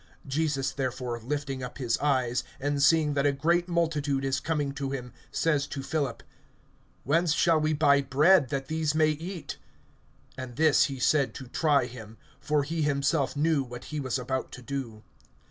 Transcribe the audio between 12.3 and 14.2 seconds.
for he himself knew what he was